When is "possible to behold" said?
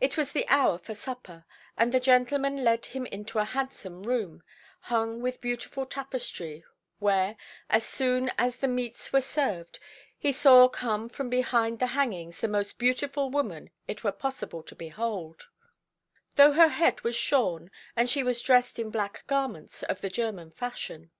14.12-15.48